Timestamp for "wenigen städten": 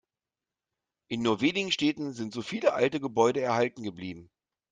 1.41-2.13